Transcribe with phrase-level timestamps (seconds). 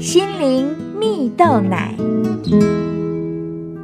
[0.00, 1.94] 心灵蜜豆奶。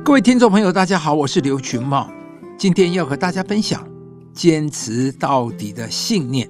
[0.02, 2.10] 各位听众朋友，大家好，我是刘群茂，
[2.56, 3.86] 今天要和大家分享
[4.32, 6.48] 坚持到底的信念。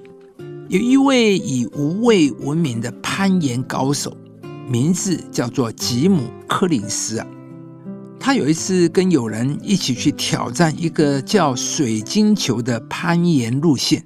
[0.69, 4.15] 有一位以无畏闻名的攀岩高手，
[4.69, 7.27] 名字叫做吉姆·柯林斯啊。
[8.17, 14.01] 他有一次跟友人一起去挑战一个叫水晶球的攀岩路线，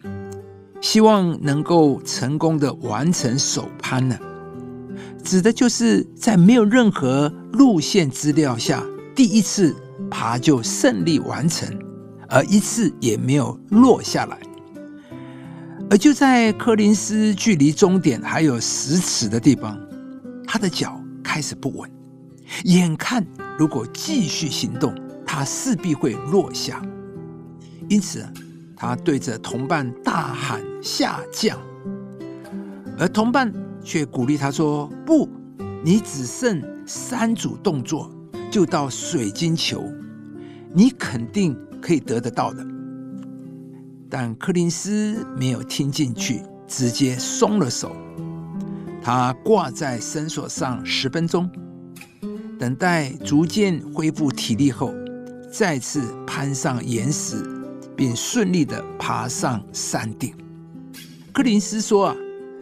[0.82, 4.18] 希望能够成功的完成首攀呢。
[5.22, 8.84] 指的就是在没有任何路线资料下，
[9.16, 9.76] 第一次
[10.10, 11.68] 爬就胜利完成，
[12.28, 14.38] 而一次也没有落下来。
[15.90, 19.80] 而就在柯林斯距离终点还有十尺的地方，
[20.46, 21.90] 他的脚开始不稳，
[22.64, 23.26] 眼看
[23.58, 26.82] 如果继续行动，他势必会落下。
[27.90, 28.26] 因此，
[28.76, 31.60] 他对着同伴大喊下降，
[32.98, 33.52] 而同伴。
[33.84, 35.28] 却鼓励他说：“不，
[35.84, 38.12] 你只剩三组动作
[38.50, 39.84] 就到水晶球，
[40.74, 42.66] 你肯定可以得得到的。”
[44.10, 47.96] 但柯林斯没有听进去，直接松了手。
[49.02, 51.50] 他挂在绳索上十分钟，
[52.60, 54.94] 等待逐渐恢复体力后，
[55.52, 57.44] 再次攀上岩石，
[57.96, 60.36] 并顺利的爬上山顶。
[61.34, 62.16] 柯林斯说：“啊，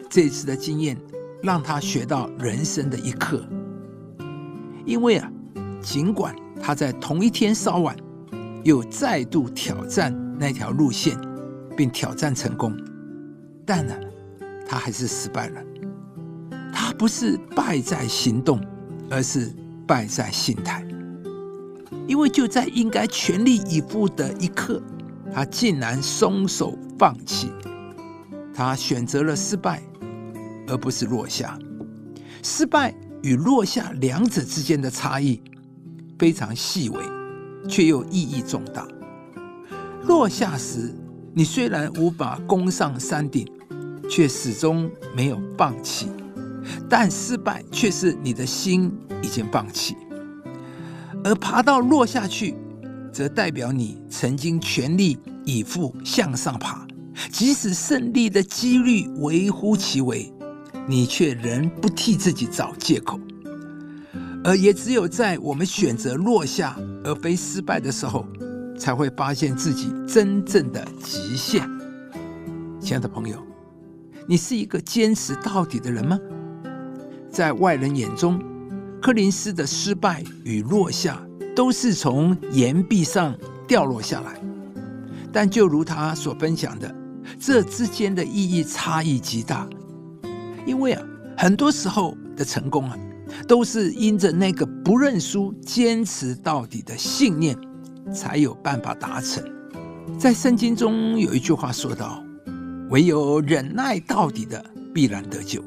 [0.08, 0.96] 这次的经验。”
[1.42, 3.42] 让他学到人生的一课，
[4.84, 5.32] 因为啊，
[5.80, 7.96] 尽管他在同一天稍晚
[8.62, 11.18] 又再度挑战那条路线，
[11.76, 12.76] 并挑战成功，
[13.64, 13.94] 但呢，
[14.66, 15.62] 他还是失败了。
[16.72, 18.60] 他不是败在行动，
[19.10, 19.50] 而是
[19.86, 20.86] 败在心态。
[22.06, 24.82] 因为就在应该全力以赴的一刻，
[25.32, 27.50] 他竟然松手放弃，
[28.52, 29.82] 他选择了失败。
[30.70, 31.58] 而不是落下，
[32.42, 35.42] 失败与落下两者之间的差异
[36.18, 37.02] 非常细微，
[37.68, 38.86] 却又意义重大。
[40.04, 40.94] 落下时，
[41.34, 43.46] 你虽然无法攻上山顶，
[44.08, 46.06] 却始终没有放弃；
[46.88, 48.90] 但失败却是你的心
[49.22, 49.96] 已经放弃。
[51.22, 52.54] 而爬到落下去，
[53.12, 56.86] 则代表你曾经全力以赴向上爬，
[57.30, 60.32] 即使胜利的几率微乎其微。
[60.90, 63.20] 你却仍不替自己找借口，
[64.42, 68.26] 而也只有在我们选择落下而非失败的时候，
[68.76, 71.62] 才会发现自己真正的极限。
[72.80, 73.40] 亲爱的朋友，
[74.26, 76.18] 你是一个坚持到底的人吗？
[77.30, 78.42] 在外人眼中，
[79.00, 81.24] 柯林斯的失败与落下
[81.54, 83.32] 都是从岩壁上
[83.68, 84.42] 掉落下来，
[85.32, 86.92] 但就如他所分享的，
[87.38, 89.68] 这之间的意义差异极大。
[90.66, 91.02] 因为啊，
[91.36, 92.96] 很多时候的成功啊，
[93.48, 97.56] 都是因着那个不认输、坚持到底的信念，
[98.12, 99.42] 才有办法达成。
[100.18, 102.22] 在圣经中有一句话说道
[102.90, 105.62] ：“唯有忍耐到底的，必然得救。”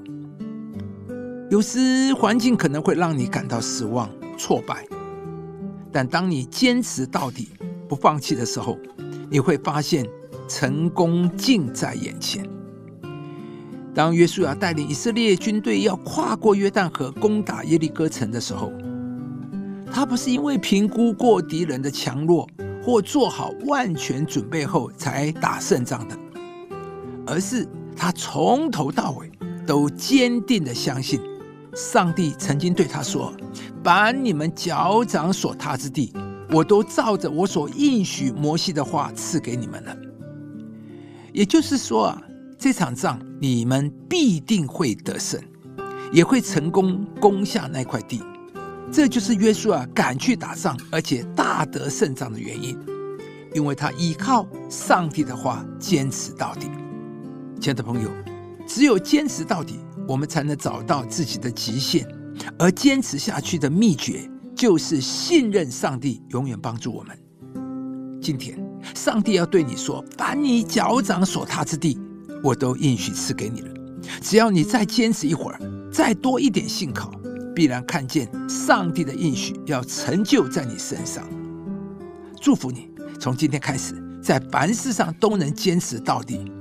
[1.49, 4.85] 有时环境可能会让你感到失望、挫败，
[5.91, 7.49] 但当你坚持到底、
[7.87, 8.77] 不放弃的时候，
[9.29, 10.05] 你会发现
[10.47, 12.43] 成功近在眼前。
[13.95, 18.71] 当约书亚带领以色列军队要跨过约旦河攻打耶利哥城的时候，
[19.91, 22.49] 他不是因为评估过敌人的强弱
[22.83, 26.17] 或做好万全准备后才打胜仗的，
[27.27, 29.31] 而是他从头到尾
[29.67, 31.21] 都坚定的相信，
[31.75, 33.31] 上帝曾经对他说
[33.83, 36.11] ：“把你们脚掌所踏之地，
[36.49, 39.95] 我都照着我所应许摩西的话赐给你们了。”
[41.31, 42.19] 也就是说啊。
[42.63, 45.37] 这场仗你们必定会得胜，
[46.13, 48.23] 也会成功攻下那块地。
[48.89, 52.79] 这就是约书亚敢去打仗，而且大得胜仗的原因，
[53.53, 56.69] 因为他依靠上帝的话坚持到底。
[57.59, 58.09] 亲爱的朋友，
[58.65, 62.07] 只有坚持到底，我们才能找到自己的极限。
[62.57, 64.25] 而坚持下去的秘诀，
[64.55, 67.19] 就是信任上帝，永远帮助我们。
[68.21, 68.57] 今天，
[68.95, 71.99] 上帝要对你说：“把你脚掌所踏之地。”
[72.43, 73.69] 我都应许赐给你了，
[74.21, 75.59] 只要你再坚持一会儿，
[75.89, 77.09] 再多一点信靠，
[77.55, 81.23] 必然看见上帝的应许要成就在你身上。
[82.41, 86.51] 祝福你，从今天开始，在凡事上都能坚持到底。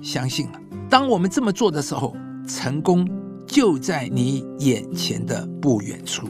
[0.00, 2.16] 相信了，当我们这么做的时候，
[2.46, 3.08] 成功
[3.44, 6.28] 就在你眼前的不远处。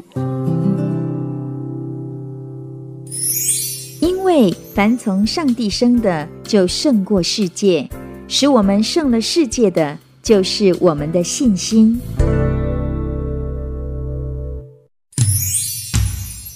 [4.01, 7.89] 因为凡从上帝生的，就胜过世界。
[8.35, 12.01] 使我们胜了世界的就是我们的信心。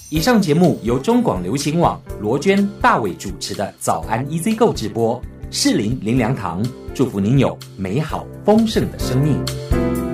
[0.09, 5.21] 以上节目由中广流行网罗娟大伟主持的早安 ecgo 直播
[5.51, 6.65] 适龄零粮堂
[6.95, 10.06] 祝福您有美好丰盛的生命。